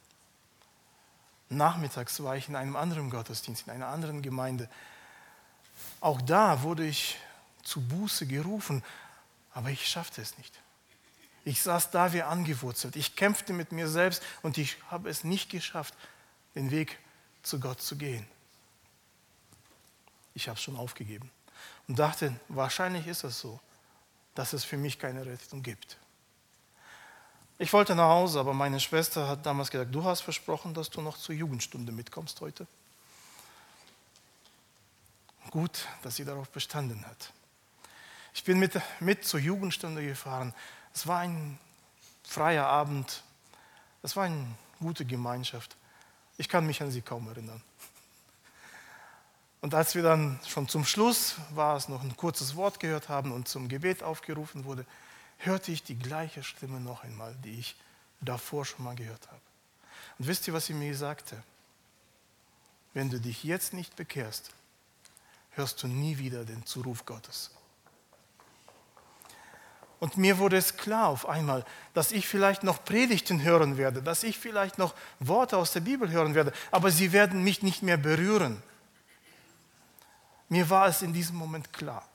[1.49, 4.69] Nachmittags war ich in einem anderen Gottesdienst, in einer anderen Gemeinde.
[5.99, 7.17] Auch da wurde ich
[7.63, 8.83] zu Buße gerufen,
[9.53, 10.59] aber ich schaffte es nicht.
[11.43, 12.95] Ich saß da wie angewurzelt.
[12.95, 15.93] Ich kämpfte mit mir selbst und ich habe es nicht geschafft,
[16.55, 16.97] den Weg
[17.43, 18.25] zu Gott zu gehen.
[20.33, 21.29] Ich habe es schon aufgegeben
[21.87, 23.59] und dachte, wahrscheinlich ist es so,
[24.33, 25.97] dass es für mich keine Rettung gibt.
[27.57, 31.01] Ich wollte nach Hause, aber meine Schwester hat damals gesagt, du hast versprochen, dass du
[31.01, 32.67] noch zur Jugendstunde mitkommst heute.
[35.51, 37.31] Gut, dass sie darauf bestanden hat.
[38.33, 40.53] Ich bin mit, mit zur Jugendstunde gefahren.
[40.93, 41.57] Es war ein
[42.23, 43.23] freier Abend.
[44.03, 44.45] Es war eine
[44.81, 45.77] gute Gemeinschaft.
[46.37, 47.61] Ich kann mich an sie kaum erinnern.
[49.61, 53.31] Und als wir dann schon zum Schluss war es noch ein kurzes Wort gehört haben
[53.31, 54.85] und zum Gebet aufgerufen wurde,
[55.37, 57.75] hörte ich die gleiche Stimme noch einmal, die ich
[58.21, 59.41] davor schon mal gehört habe.
[60.17, 61.41] Und wisst ihr, was sie mir sagte?
[62.93, 64.51] Wenn du dich jetzt nicht bekehrst,
[65.51, 67.51] hörst du nie wieder den Zuruf Gottes.
[69.99, 74.23] Und mir wurde es klar auf einmal, dass ich vielleicht noch Predigten hören werde, dass
[74.23, 77.97] ich vielleicht noch Worte aus der Bibel hören werde, aber sie werden mich nicht mehr
[77.97, 78.61] berühren.
[80.49, 82.07] Mir war es in diesem Moment klar.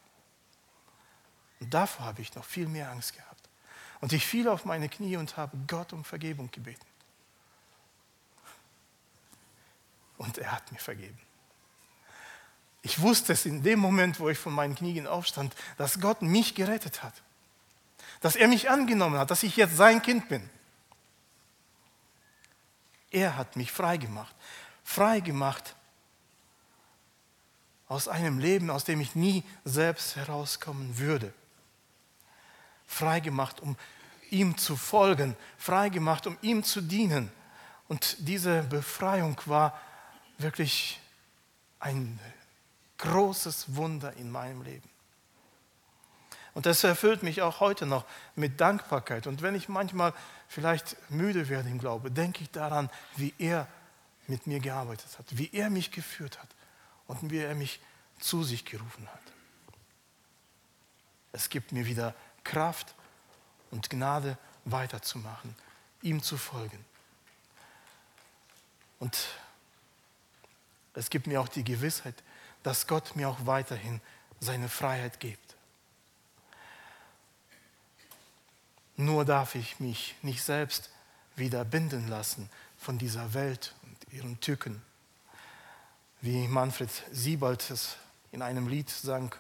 [1.61, 3.49] Und davor habe ich noch viel mehr Angst gehabt.
[4.01, 6.87] Und ich fiel auf meine Knie und habe Gott um Vergebung gebeten.
[10.17, 11.19] Und er hat mir vergeben.
[12.83, 16.55] Ich wusste es in dem Moment, wo ich von meinen Knien aufstand, dass Gott mich
[16.55, 17.15] gerettet hat.
[18.21, 20.49] Dass er mich angenommen hat, dass ich jetzt sein Kind bin.
[23.11, 24.35] Er hat mich frei gemacht.
[24.85, 25.75] Frei gemacht
[27.89, 31.35] aus einem Leben, aus dem ich nie selbst herauskommen würde.
[32.91, 33.77] Frei gemacht, um
[34.31, 37.31] ihm zu folgen, frei gemacht, um ihm zu dienen.
[37.89, 39.81] Und diese Befreiung war
[40.39, 41.01] wirklich
[41.79, 42.19] ein
[42.99, 44.89] großes Wunder in meinem Leben.
[46.53, 49.29] Und das erfüllt mich auch heute noch mit Dankbarkeit.
[49.29, 50.13] Und wenn ich manchmal
[50.49, 53.69] vielleicht müde werde im Glaube, denke ich daran, wie er
[54.27, 56.49] mit mir gearbeitet hat, wie er mich geführt hat
[57.07, 57.81] und wie er mich
[58.19, 59.23] zu sich gerufen hat.
[61.33, 62.15] Es gibt mir wieder
[62.51, 62.95] Kraft
[63.71, 65.55] und Gnade weiterzumachen,
[66.03, 66.85] ihm zu folgen.
[68.99, 69.17] Und
[70.95, 72.17] es gibt mir auch die Gewissheit,
[72.65, 74.01] dass Gott mir auch weiterhin
[74.41, 75.55] seine Freiheit gibt.
[78.97, 80.91] Nur darf ich mich nicht selbst
[81.37, 84.83] wieder binden lassen von dieser Welt und ihren Tücken
[86.21, 87.97] wie Manfred Siebald es
[88.33, 89.35] in einem Lied sang.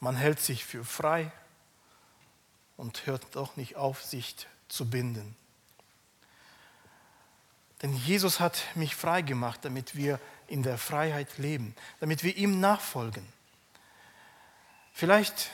[0.00, 1.30] Man hält sich für frei
[2.76, 5.36] und hört doch nicht auf, sich zu binden.
[7.82, 12.60] Denn Jesus hat mich frei gemacht, damit wir in der Freiheit leben, damit wir ihm
[12.60, 13.26] nachfolgen.
[14.92, 15.50] Vielleicht,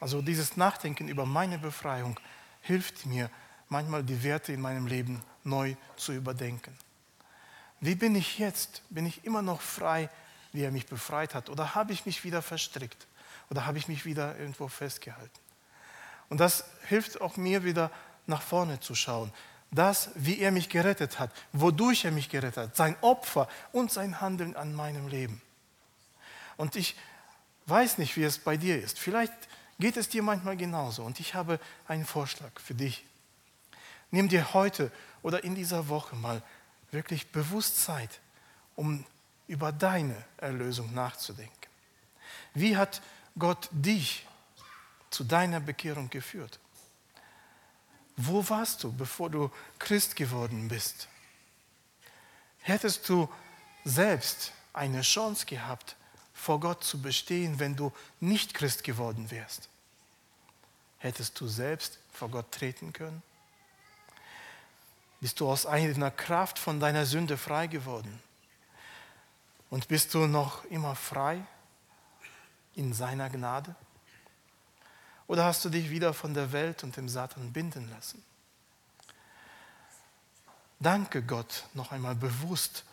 [0.00, 2.18] also dieses Nachdenken über meine Befreiung
[2.62, 3.30] hilft mir
[3.68, 6.76] manchmal die Werte in meinem Leben neu zu überdenken.
[7.80, 8.82] Wie bin ich jetzt?
[8.90, 10.10] Bin ich immer noch frei,
[10.52, 11.48] wie er mich befreit hat?
[11.48, 13.06] Oder habe ich mich wieder verstrickt?
[13.50, 15.40] Oder habe ich mich wieder irgendwo festgehalten?
[16.28, 17.90] Und das hilft auch mir wieder
[18.26, 19.32] nach vorne zu schauen.
[19.72, 24.20] Das, wie er mich gerettet hat, wodurch er mich gerettet hat, sein Opfer und sein
[24.20, 25.42] Handeln an meinem Leben.
[26.56, 26.96] Und ich
[27.66, 28.98] weiß nicht, wie es bei dir ist.
[28.98, 29.32] Vielleicht
[29.78, 31.02] geht es dir manchmal genauso.
[31.02, 33.04] Und ich habe einen Vorschlag für dich.
[34.10, 34.90] Nimm dir heute
[35.22, 36.42] oder in dieser Woche mal
[36.90, 38.20] wirklich bewusst Zeit,
[38.76, 39.04] um
[39.46, 41.54] über deine Erlösung nachzudenken.
[42.54, 43.00] Wie hat
[43.38, 44.26] Gott dich
[45.10, 46.58] zu deiner Bekehrung geführt?
[48.16, 51.08] Wo warst du, bevor du Christ geworden bist?
[52.60, 53.28] Hättest du
[53.84, 55.96] selbst eine Chance gehabt,
[56.34, 59.68] vor Gott zu bestehen, wenn du nicht Christ geworden wärst?
[60.98, 63.22] Hättest du selbst vor Gott treten können?
[65.20, 68.22] Bist du aus eigener Kraft von deiner Sünde frei geworden?
[69.70, 71.42] Und bist du noch immer frei
[72.74, 73.74] in seiner Gnade?
[75.26, 78.22] Oder hast du dich wieder von der Welt und dem Satan binden lassen?
[80.80, 82.84] Danke Gott noch einmal bewusst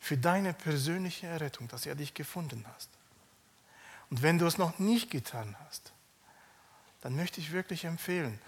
[0.00, 2.90] für deine persönliche Errettung, dass er dich gefunden hast.
[4.10, 5.92] Und wenn du es noch nicht getan hast,
[7.00, 8.38] dann möchte ich wirklich empfehlen,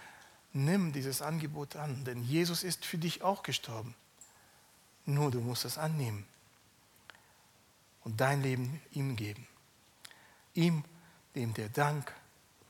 [0.53, 3.95] nimm dieses Angebot an, denn Jesus ist für dich auch gestorben.
[5.05, 6.25] Nur du musst es annehmen
[8.03, 9.47] und dein Leben ihm geben.
[10.53, 10.83] Ihm,
[11.35, 12.13] dem der Dank,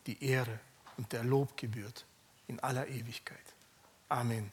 [0.05, 0.59] die Ehre
[0.97, 2.05] und der Lob gebührt
[2.47, 3.37] in aller Ewigkeit.
[4.09, 4.51] Amen.